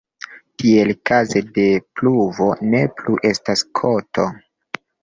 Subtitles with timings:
[0.61, 1.67] Tiel kaze de
[2.01, 4.33] pluvo ne plu estas koto.